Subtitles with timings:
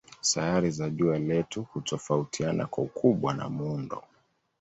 [0.21, 4.03] Sayari za jua letu hutofautiana kwa ukubwa na muundo.